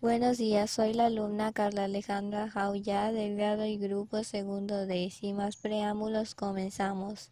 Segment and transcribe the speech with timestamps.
[0.00, 5.36] Buenos días, soy la alumna Carla Alejandra Jauya del grado y grupo segundo de Sin
[5.36, 7.30] más preámbulos comenzamos.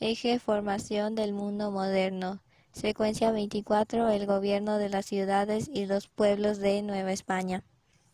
[0.00, 2.42] Eje Formación del Mundo Moderno.
[2.72, 4.10] Secuencia 24.
[4.10, 7.64] El gobierno de las ciudades y los pueblos de Nueva España.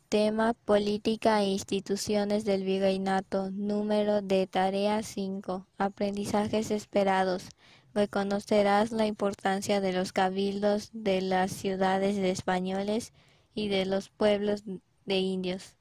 [0.09, 3.51] Tema Política e instituciones del virreinato.
[3.51, 5.67] Número de tarea 5.
[5.79, 7.49] Aprendizajes esperados.
[7.93, 13.13] Reconocerás la importancia de los cabildos de las ciudades de españoles
[13.57, 14.63] y de los pueblos
[15.07, 15.75] de indios.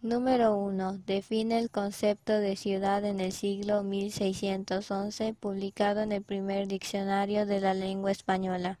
[0.00, 1.02] Número 1.
[1.06, 7.60] Define el concepto de ciudad en el siglo 1611, publicado en el primer diccionario de
[7.60, 8.80] la lengua española.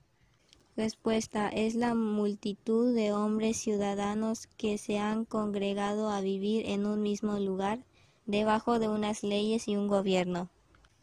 [0.76, 1.50] Respuesta.
[1.50, 7.38] Es la multitud de hombres ciudadanos que se han congregado a vivir en un mismo
[7.38, 7.84] lugar,
[8.24, 10.48] debajo de unas leyes y un gobierno.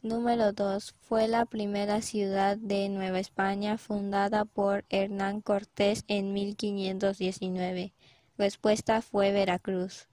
[0.01, 0.95] Número 2.
[1.01, 7.93] Fue la primera ciudad de Nueva España fundada por Hernán Cortés en 1519.
[8.37, 10.07] Respuesta fue Veracruz.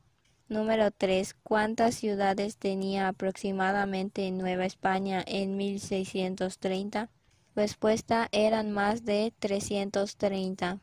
[0.48, 1.34] Número 3.
[1.40, 7.08] ¿Cuántas ciudades tenía aproximadamente Nueva España en 1630?
[7.54, 10.80] Respuesta eran más de 330.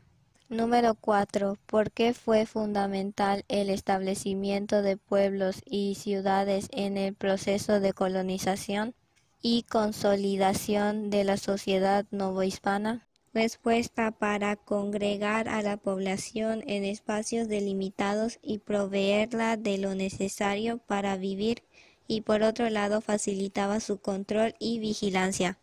[0.54, 1.58] Número 4.
[1.66, 8.94] ¿Por qué fue fundamental el establecimiento de pueblos y ciudades en el proceso de colonización
[9.42, 13.08] y consolidación de la sociedad novohispana?
[13.34, 21.18] Respuesta para congregar a la población en espacios delimitados y proveerla de lo necesario para
[21.18, 21.64] vivir
[22.08, 25.58] y por otro lado facilitaba su control y vigilancia.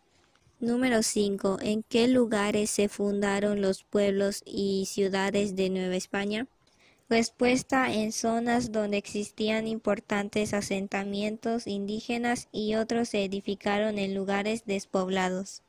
[0.61, 1.57] Número 5.
[1.59, 6.45] ¿En qué lugares se fundaron los pueblos y ciudades de Nueva España?
[7.09, 15.63] Respuesta en zonas donde existían importantes asentamientos indígenas y otros se edificaron en lugares despoblados.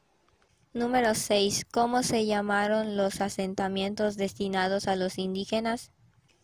[0.75, 1.65] Número 6.
[1.73, 5.91] ¿Cómo se llamaron los asentamientos destinados a los indígenas?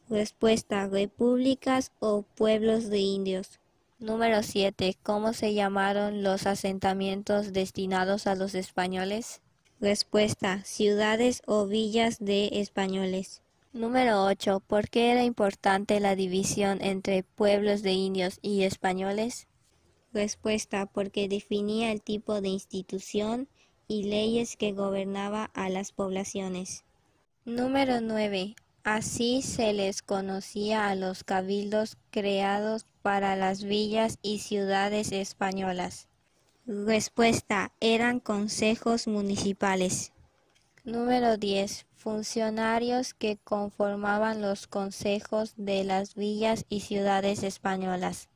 [0.08, 0.86] Respuesta.
[0.86, 3.60] Repúblicas o pueblos de indios.
[4.00, 4.96] Número 7.
[5.02, 9.40] ¿Cómo se llamaron los asentamientos destinados a los españoles?
[9.80, 10.62] Respuesta.
[10.64, 13.42] Ciudades o villas de españoles.
[13.72, 14.62] Número 8.
[14.64, 19.48] ¿Por qué era importante la división entre pueblos de indios y españoles?
[20.12, 20.86] Respuesta.
[20.86, 23.48] Porque definía el tipo de institución
[23.88, 26.84] y leyes que gobernaba a las poblaciones.
[27.44, 28.54] Número 9.
[28.90, 36.08] Así se les conocía a los cabildos creados para las villas y ciudades españolas.
[36.64, 37.70] Respuesta.
[37.80, 40.12] Eran consejos municipales.
[40.84, 41.84] Número 10.
[41.96, 48.30] Funcionarios que conformaban los consejos de las villas y ciudades españolas.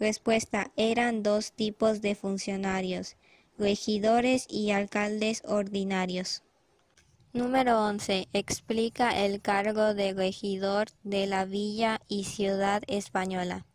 [0.00, 0.72] Respuesta.
[0.74, 3.14] Eran dos tipos de funcionarios,
[3.58, 6.42] regidores y alcaldes ordinarios.
[7.34, 8.28] Número 11.
[8.32, 13.66] Explica el cargo de regidor de la villa y ciudad española.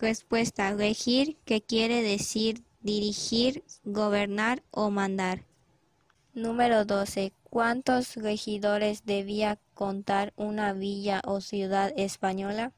[0.00, 0.74] Respuesta.
[0.74, 5.44] Regir, que quiere decir dirigir, gobernar o mandar.
[6.34, 7.32] Número 12.
[7.44, 12.72] ¿Cuántos regidores debía contar una villa o ciudad española?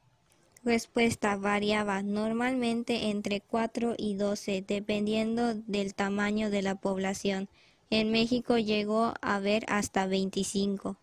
[0.63, 7.49] Respuesta variaba normalmente entre 4 y 12 dependiendo del tamaño de la población.
[7.91, 10.97] En México llegó a haber hasta 25.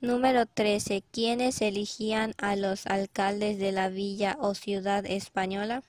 [0.00, 1.04] Número 13.
[1.12, 5.84] ¿Quiénes elegían a los alcaldes de la villa o ciudad española?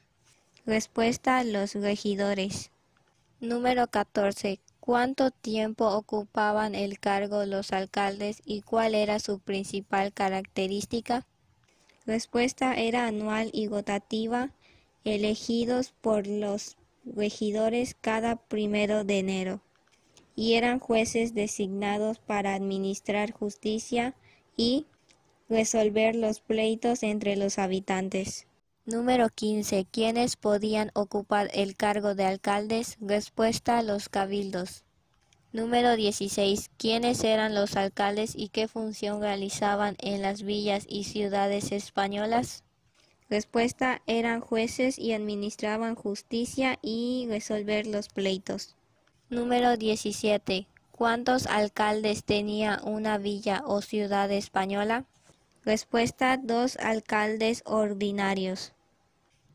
[0.65, 1.43] Respuesta.
[1.43, 2.69] Los regidores.
[3.39, 4.59] Número 14.
[4.79, 11.25] ¿Cuánto tiempo ocupaban el cargo los alcaldes y cuál era su principal característica?
[12.05, 14.51] Respuesta era anual y gotativa,
[15.03, 19.61] elegidos por los regidores cada primero de enero
[20.41, 24.15] y eran jueces designados para administrar justicia
[24.57, 24.87] y
[25.49, 28.47] resolver los pleitos entre los habitantes.
[28.83, 29.85] Número 15.
[29.91, 32.97] ¿Quiénes podían ocupar el cargo de alcaldes?
[32.99, 34.83] Respuesta los cabildos.
[35.53, 36.71] Número 16.
[36.75, 42.63] ¿Quiénes eran los alcaldes y qué función realizaban en las villas y ciudades españolas?
[43.29, 48.75] Respuesta eran jueces y administraban justicia y resolver los pleitos.
[49.31, 50.67] Número 17.
[50.91, 55.05] ¿Cuántos alcaldes tenía una villa o ciudad española?
[55.63, 56.35] Respuesta.
[56.35, 58.73] Dos alcaldes ordinarios.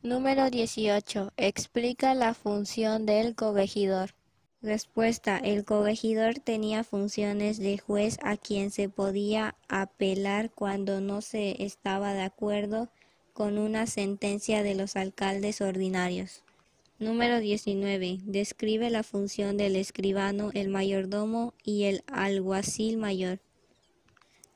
[0.02, 1.30] Número 18.
[1.36, 4.14] Explica la función del corregidor.
[4.62, 5.36] Respuesta.
[5.36, 12.14] El corregidor tenía funciones de juez a quien se podía apelar cuando no se estaba
[12.14, 12.88] de acuerdo
[13.34, 16.45] con una sentencia de los alcaldes ordinarios.
[16.98, 18.20] Número 19.
[18.24, 23.40] Describe la función del escribano, el mayordomo y el alguacil mayor.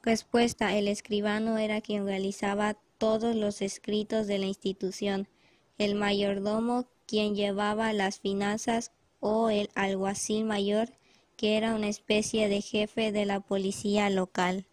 [0.03, 0.75] Respuesta.
[0.75, 5.29] El escribano era quien realizaba todos los escritos de la institución,
[5.77, 10.89] el mayordomo quien llevaba las finanzas o el alguacil mayor
[11.37, 14.67] que era una especie de jefe de la policía local.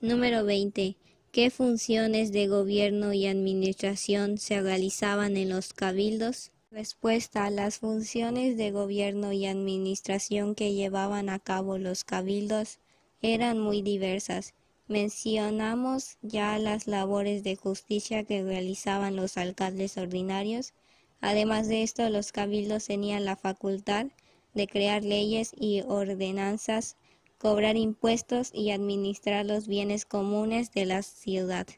[0.00, 0.96] Número 20.
[1.32, 6.52] ¿Qué funciones de gobierno y administración se realizaban en los cabildos?
[6.74, 7.50] Respuesta.
[7.50, 12.80] Las funciones de gobierno y administración que llevaban a cabo los cabildos
[13.22, 14.54] eran muy diversas.
[14.88, 20.74] Mencionamos ya las labores de justicia que realizaban los alcaldes ordinarios.
[21.20, 24.08] Además de esto, los cabildos tenían la facultad
[24.52, 26.96] de crear leyes y ordenanzas
[27.38, 31.68] cobrar impuestos y administrar los bienes comunes de la ciudad.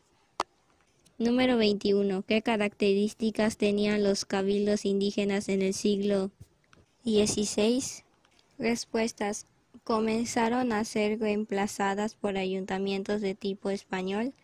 [1.19, 2.25] Número 21.
[2.27, 6.31] ¿Qué características tenían los cabildos indígenas en el siglo
[7.05, 8.05] XVI?
[8.59, 9.47] Respuestas.
[9.83, 14.35] Comenzaron a ser reemplazadas por ayuntamientos de tipo español.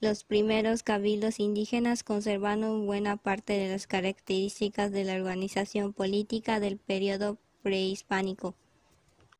[0.00, 6.76] Los primeros cabildos indígenas conservaron buena parte de las características de la organización política del
[6.76, 8.56] periodo prehispánico.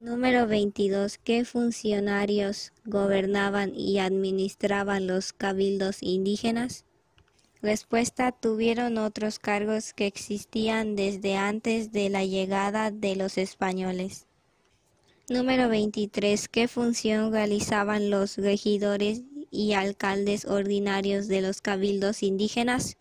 [0.07, 1.19] Número 22.
[1.19, 6.85] ¿Qué funcionarios gobernaban y administraban los cabildos indígenas?
[7.61, 8.31] Respuesta.
[8.31, 14.27] Tuvieron otros cargos que existían desde antes de la llegada de los españoles.
[15.29, 16.47] Número 23.
[16.51, 22.97] ¿Qué función realizaban los regidores y alcaldes ordinarios de los cabildos indígenas?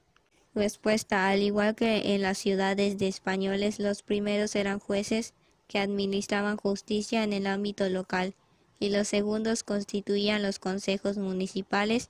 [0.55, 1.29] Respuesta.
[1.29, 5.35] Al igual que en las ciudades de españoles, los primeros eran jueces
[5.67, 8.35] que administraban justicia en el ámbito local,
[8.79, 12.09] y los segundos constituían los consejos municipales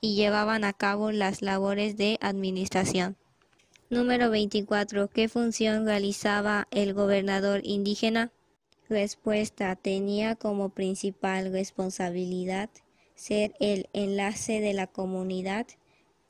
[0.00, 3.16] y llevaban a cabo las labores de administración.
[3.88, 5.08] Número 24.
[5.08, 8.32] ¿Qué función realizaba el gobernador indígena?
[8.88, 9.76] Respuesta.
[9.76, 12.70] Tenía como principal responsabilidad
[13.14, 15.66] ser el enlace de la comunidad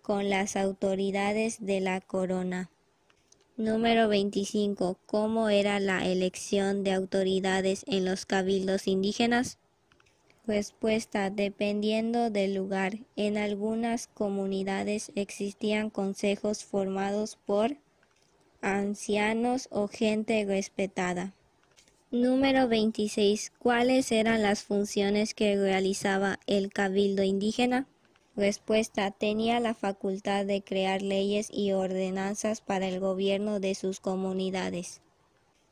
[0.02, 2.70] con las autoridades de la corona.
[3.58, 4.99] Número 25.
[5.06, 9.58] ¿Cómo era la elección de autoridades en los cabildos indígenas?
[10.47, 11.31] Respuesta.
[11.31, 12.99] Dependiendo del lugar.
[13.17, 17.79] En algunas comunidades existían consejos formados por
[18.61, 21.32] ancianos o gente respetada.
[22.11, 23.52] Número 26.
[23.59, 27.87] ¿Cuáles eran las funciones que realizaba el cabildo indígena?
[28.37, 29.11] Respuesta.
[29.12, 35.00] Tenía la facultad de crear leyes y ordenanzas para el gobierno de sus comunidades.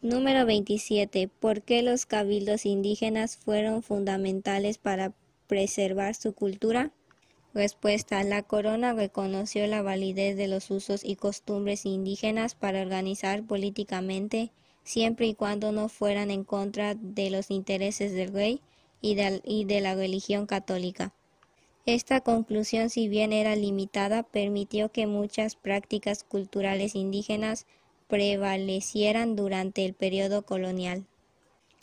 [0.00, 1.28] Número 27.
[1.28, 5.12] ¿Por qué los cabildos indígenas fueron fundamentales para
[5.46, 6.90] preservar su cultura?
[7.52, 8.24] Respuesta.
[8.24, 14.52] La corona reconoció la validez de los usos y costumbres indígenas para organizar políticamente,
[14.84, 18.62] siempre y cuando no fueran en contra de los intereses del rey
[19.02, 21.12] y de, y de la religión católica.
[21.86, 27.66] Esta conclusión, si bien era limitada, permitió que muchas prácticas culturales indígenas
[28.08, 31.04] prevalecieran durante el periodo colonial.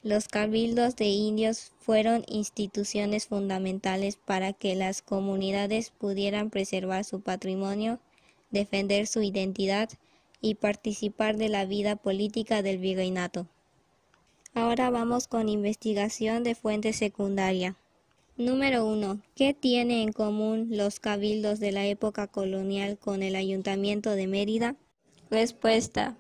[0.02, 8.00] Los cabildos de indios fueron instituciones fundamentales para que las comunidades pudieran preservar su patrimonio,
[8.50, 9.90] defender su identidad
[10.42, 13.46] y participar de la vida política del virreinato.
[14.56, 17.78] Ahora vamos con investigación de fuente secundaria.
[18.38, 19.22] Número 1.
[19.36, 24.78] ¿Qué tiene en común los cabildos de la época colonial con el Ayuntamiento de Mérida?
[25.30, 26.18] Respuesta.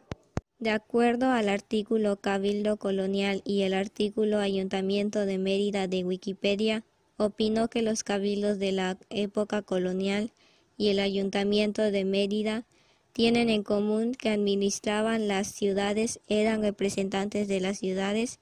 [0.59, 6.83] De acuerdo al artículo Cabildo Colonial y el artículo Ayuntamiento de Mérida de Wikipedia,
[7.15, 10.31] opinó que los cabildos de la época colonial
[10.77, 12.65] y el Ayuntamiento de Mérida
[13.13, 18.39] tienen en común que administraban las ciudades, eran representantes de las ciudades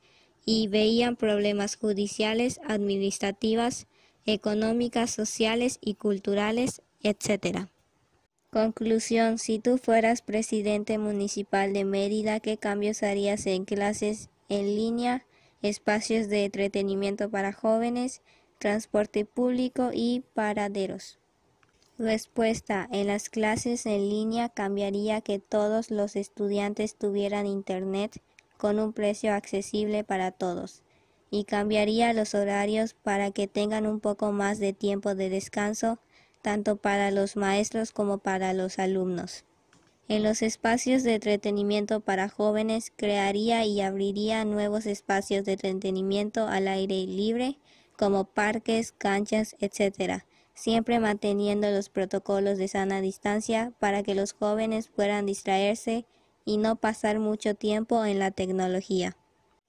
[0.52, 3.86] y veían problemas judiciales, administrativas,
[4.26, 7.68] económicas, sociales y culturales, etc.
[8.52, 9.38] Conclusión.
[9.38, 15.24] Si tú fueras presidente municipal de Mérida, ¿qué cambios harías en clases en línea,
[15.62, 18.24] espacios de entretenimiento para jóvenes,
[18.58, 21.20] transporte público y paraderos?
[22.00, 22.90] Respuesta.
[22.92, 28.20] En las clases en línea cambiaría que todos los estudiantes tuvieran internet
[28.60, 30.84] con un precio accesible para todos
[31.32, 35.98] y cambiaría los horarios para que tengan un poco más de tiempo de descanso
[36.42, 39.46] tanto para los maestros como para los alumnos.
[40.10, 46.68] En los espacios de entretenimiento para jóvenes crearía y abriría nuevos espacios de entretenimiento al
[46.68, 47.60] aire libre
[47.98, 50.24] como parques, canchas, etc.,
[50.54, 56.06] siempre manteniendo los protocolos de sana distancia para que los jóvenes puedan distraerse
[56.50, 59.16] y no pasar mucho tiempo en la tecnología.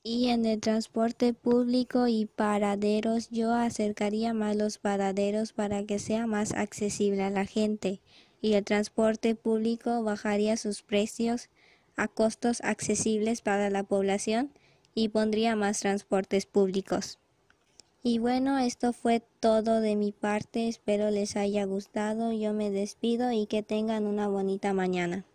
[0.03, 6.27] Y en el transporte público y paraderos yo acercaría más los paraderos para que sea
[6.27, 8.01] más accesible a la gente
[8.41, 11.51] y el transporte público bajaría sus precios
[11.97, 14.51] a costos accesibles para la población
[14.95, 17.19] y pondría más transportes públicos.
[18.03, 23.33] Y bueno, esto fue todo de mi parte, espero les haya gustado, yo me despido
[23.33, 25.27] y que tengan una bonita mañana.